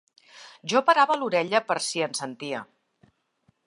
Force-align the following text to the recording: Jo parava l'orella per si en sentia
Jo 0.73 0.81
parava 0.87 1.19
l'orella 1.21 1.63
per 1.69 1.79
si 1.91 2.05
en 2.09 2.19
sentia 2.23 2.65